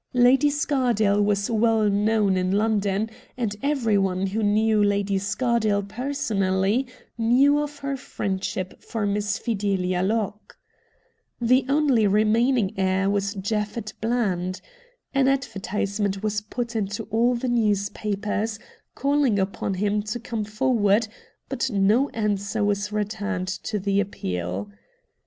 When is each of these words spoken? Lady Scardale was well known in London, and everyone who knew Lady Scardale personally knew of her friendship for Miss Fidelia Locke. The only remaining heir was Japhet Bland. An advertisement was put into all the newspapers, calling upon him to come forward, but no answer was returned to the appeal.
Lady 0.15 0.49
Scardale 0.49 1.21
was 1.23 1.47
well 1.51 1.87
known 1.87 2.35
in 2.35 2.51
London, 2.51 3.07
and 3.37 3.55
everyone 3.61 4.25
who 4.25 4.41
knew 4.41 4.83
Lady 4.83 5.19
Scardale 5.19 5.83
personally 5.83 6.87
knew 7.19 7.59
of 7.61 7.77
her 7.77 7.95
friendship 7.95 8.81
for 8.81 9.05
Miss 9.05 9.37
Fidelia 9.37 10.01
Locke. 10.01 10.57
The 11.39 11.67
only 11.69 12.07
remaining 12.07 12.73
heir 12.79 13.11
was 13.11 13.35
Japhet 13.35 13.93
Bland. 14.01 14.59
An 15.13 15.27
advertisement 15.27 16.23
was 16.23 16.41
put 16.41 16.75
into 16.75 17.03
all 17.11 17.35
the 17.35 17.47
newspapers, 17.47 18.57
calling 18.95 19.37
upon 19.37 19.75
him 19.75 20.01
to 20.01 20.19
come 20.19 20.45
forward, 20.45 21.07
but 21.47 21.69
no 21.69 22.09
answer 22.09 22.63
was 22.63 22.91
returned 22.91 23.49
to 23.49 23.77
the 23.77 23.99
appeal. 23.99 24.67